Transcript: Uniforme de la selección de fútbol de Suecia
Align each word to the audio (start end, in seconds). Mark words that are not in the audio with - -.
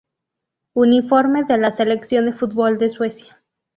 Uniforme 0.73 1.43
de 1.43 1.59
la 1.59 1.71
selección 1.71 2.25
de 2.25 2.33
fútbol 2.33 2.79
de 2.79 2.89
Suecia 2.89 3.39